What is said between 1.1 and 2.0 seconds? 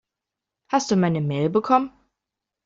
Mail bekommen?